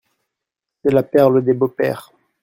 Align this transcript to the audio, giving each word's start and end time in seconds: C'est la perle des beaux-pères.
C'est 0.81 0.93
la 0.93 1.03
perle 1.03 1.43
des 1.45 1.53
beaux-pères. 1.53 2.11